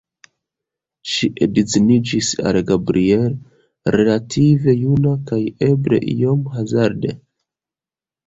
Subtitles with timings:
[1.09, 3.35] Ŝi edziniĝis al Gabriel
[3.97, 7.13] relative juna kaj eble iom hazarde.